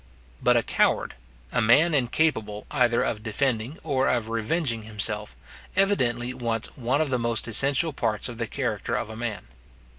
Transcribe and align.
But 0.41 0.57
a 0.57 0.63
coward, 0.63 1.13
a 1.51 1.61
man 1.61 1.93
incapable 1.93 2.65
either 2.71 3.03
of 3.03 3.21
defending 3.21 3.77
or 3.83 4.07
of 4.07 4.29
revenging 4.29 4.81
himself, 4.81 5.35
evidently 5.75 6.33
wants 6.33 6.75
one 6.75 7.01
of 7.01 7.11
the 7.11 7.19
most 7.19 7.47
essential 7.47 7.93
parts 7.93 8.27
of 8.27 8.39
the 8.39 8.47
character 8.47 8.95
of 8.95 9.11
a 9.11 9.15
man. 9.15 9.43